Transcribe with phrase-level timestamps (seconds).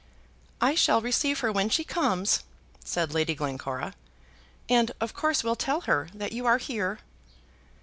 [0.59, 2.41] "I shall receive her when she comes,"
[2.83, 3.93] said Lady Glencora,
[4.67, 7.01] "and of course will tell her that you are here."